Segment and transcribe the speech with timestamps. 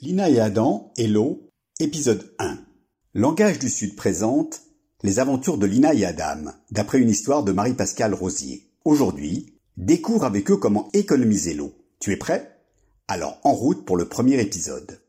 [0.00, 1.50] Lina et Adam, Hello,
[1.80, 2.56] épisode 1.
[3.14, 4.60] Langage du Sud présente
[5.02, 8.70] Les aventures de Lina et Adam, d'après une histoire de Marie-Pascale Rosier.
[8.84, 11.74] Aujourd'hui, découvre avec eux comment économiser l'eau.
[11.98, 12.60] Tu es prêt?
[13.08, 15.00] Alors en route pour le premier épisode.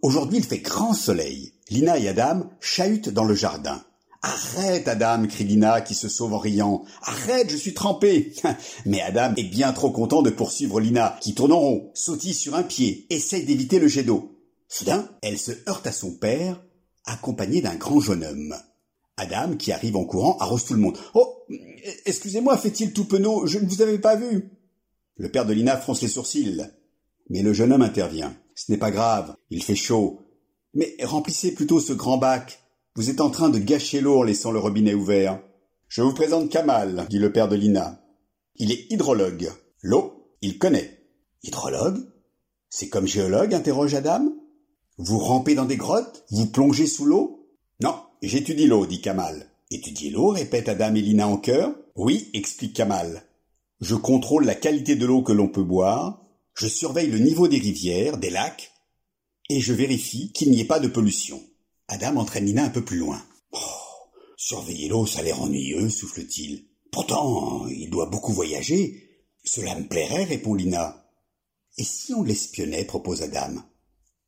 [0.00, 1.52] Aujourd'hui il fait grand soleil.
[1.68, 3.84] Lina et Adam chahutent dans le jardin.
[4.22, 6.84] Arrête, Adam, crie Lina, qui se sauve en riant.
[7.02, 8.32] Arrête, je suis trempé.
[8.86, 12.54] Mais Adam est bien trop content de poursuivre Lina, qui tourne en rond, sautille sur
[12.54, 14.38] un pied, essaye d'éviter le jet d'eau.
[14.68, 16.62] Soudain, elle se heurte à son père,
[17.04, 18.54] accompagné d'un grand jeune homme.
[19.16, 20.96] Adam, qui arrive en courant, arrose tout le monde.
[21.14, 21.44] Oh,
[22.06, 24.50] excusez-moi, fait-il tout penaud, je ne vous avais pas vu.
[25.16, 26.62] Le père de Lina fronce les sourcils.
[27.28, 28.36] Mais le jeune homme intervient.
[28.54, 30.20] Ce n'est pas grave, il fait chaud.
[30.74, 32.61] Mais remplissez plutôt ce grand bac.
[32.94, 35.40] Vous êtes en train de gâcher l'eau en laissant le robinet ouvert.
[35.88, 38.04] Je vous présente Kamal, dit le père de Lina.
[38.56, 39.50] Il est hydrologue.
[39.80, 41.02] L'eau, il connaît.
[41.42, 42.06] Hydrologue?
[42.68, 44.34] C'est comme géologue, interroge Adam.
[44.98, 46.24] Vous rampez dans des grottes?
[46.30, 47.48] Vous plongez sous l'eau?
[47.80, 49.46] Non, j'étudie l'eau, dit Kamal.
[49.70, 51.74] Étudier l'eau, répète Adam et Lina en chœur.
[51.96, 53.22] Oui, explique Kamal.
[53.80, 56.22] Je contrôle la qualité de l'eau que l'on peut boire,
[56.54, 58.70] je surveille le niveau des rivières, des lacs,
[59.48, 61.40] et je vérifie qu'il n'y ait pas de pollution.
[61.92, 63.22] Adam entraîne Lina un peu plus loin.
[63.52, 63.58] Oh,
[64.38, 66.64] surveiller l'eau, ça a l'air ennuyeux, souffle-t-il.
[66.90, 69.10] Pourtant, il doit beaucoup voyager.
[69.44, 71.06] Cela me plairait, répond Lina.
[71.76, 73.62] Et si on l'espionnait, propose Adam.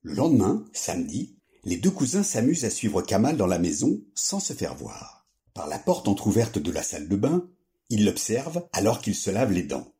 [0.02, 4.52] Le lendemain, samedi, les deux cousins s'amusent à suivre Kamal dans la maison sans se
[4.52, 5.26] faire voir.
[5.54, 7.48] Par la porte entr'ouverte de la salle de bain,
[7.88, 9.90] ils l'observent alors qu'il se lave les dents.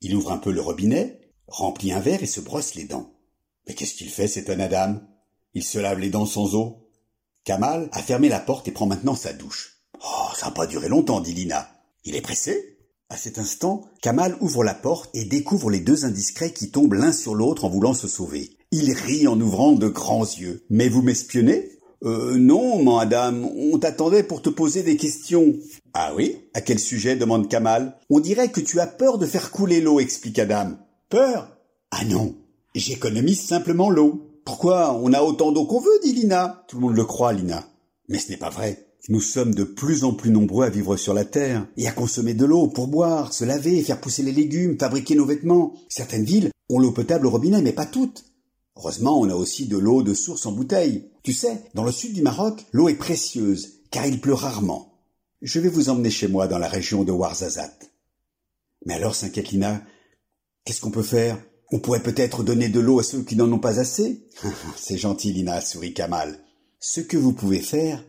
[0.00, 3.12] Il ouvre un peu le robinet, remplit un verre et se brosse les dents.
[3.66, 5.02] Mais qu'est-ce qu'il fait, cet Adam?
[5.52, 6.78] Il se lave les dents sans eau?
[7.44, 9.78] Kamal a fermé la porte et prend maintenant sa douche.
[10.04, 11.68] Oh, ça n'a pas duré longtemps, dit Lina.
[12.04, 12.78] Il est pressé?
[13.08, 17.12] À cet instant, Kamal ouvre la porte et découvre les deux indiscrets qui tombent l'un
[17.12, 18.56] sur l'autre en voulant se sauver.
[18.70, 20.64] Il rit en ouvrant de grands yeux.
[20.70, 21.70] Mais vous m'espionnez?
[22.04, 25.54] Euh, non, madame, on t'attendait pour te poser des questions.
[25.94, 26.38] Ah oui?
[26.54, 27.16] À quel sujet?
[27.16, 27.98] demande Kamal.
[28.08, 30.78] On dirait que tu as peur de faire couler l'eau, explique Adam.
[31.08, 31.56] Peur?
[31.90, 32.34] Ah non,
[32.74, 34.31] j'économise simplement l'eau.
[34.44, 36.64] Pourquoi on a autant d'eau qu'on veut, dit Lina.
[36.68, 37.64] Tout le monde le croit, Lina.
[38.08, 38.88] Mais ce n'est pas vrai.
[39.08, 42.34] Nous sommes de plus en plus nombreux à vivre sur la Terre et à consommer
[42.34, 45.74] de l'eau pour boire, se laver, faire pousser les légumes, fabriquer nos vêtements.
[45.88, 48.24] Certaines villes ont l'eau potable au robinet, mais pas toutes.
[48.76, 51.10] Heureusement, on a aussi de l'eau de source en bouteille.
[51.24, 54.92] Tu sais, dans le sud du Maroc, l'eau est précieuse, car il pleut rarement.
[55.40, 57.90] Je vais vous emmener chez moi dans la région de Ouarzazate.
[58.86, 59.82] Mais alors, s'inquiète Lina,
[60.64, 61.38] qu'est-ce qu'on peut faire?
[61.72, 64.28] On pourrait peut-être donner de l'eau à ceux qui n'en ont pas assez
[64.76, 66.38] C'est gentil, Lina, sourit Kamal.
[66.78, 68.04] Ce que vous pouvez faire,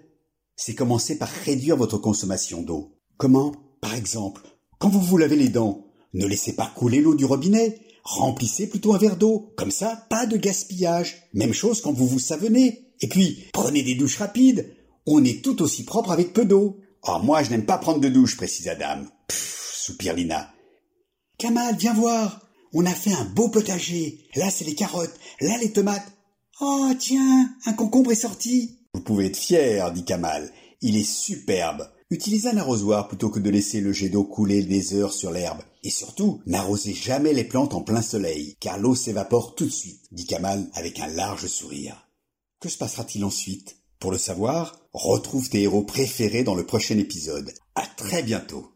[0.55, 2.99] c'est commencer par réduire votre consommation d'eau.
[3.17, 3.53] Comment?
[3.81, 4.41] Par exemple,
[4.79, 8.93] quand vous vous lavez les dents, ne laissez pas couler l'eau du robinet, remplissez plutôt
[8.93, 9.53] un verre d'eau.
[9.57, 11.29] Comme ça, pas de gaspillage.
[11.33, 12.93] Même chose quand vous vous savonnez.
[12.99, 14.75] Et puis, prenez des douches rapides.
[15.05, 16.79] On est tout aussi propre avec peu d'eau.
[17.07, 19.05] Oh, moi, je n'aime pas prendre de douche, précise Adam.
[19.27, 20.51] Pfff, soupire Lina.
[21.37, 22.42] Kamal, viens voir.
[22.73, 24.25] On a fait un beau potager.
[24.35, 25.13] Là, c'est les carottes.
[25.39, 26.11] Là, les tomates.
[26.59, 28.79] Oh, tiens, un concombre est sorti.
[28.93, 30.51] Vous pouvez être fier, dit Kamal.
[30.81, 31.87] Il est superbe.
[32.09, 35.61] Utilisez un arrosoir plutôt que de laisser le jet d'eau couler des heures sur l'herbe.
[35.83, 40.05] Et surtout, n'arrosez jamais les plantes en plein soleil, car l'eau s'évapore tout de suite,
[40.11, 42.07] dit Kamal avec un large sourire.
[42.59, 43.77] Que se passera-t-il ensuite?
[43.99, 47.53] Pour le savoir, retrouve tes héros préférés dans le prochain épisode.
[47.75, 48.72] À très bientôt.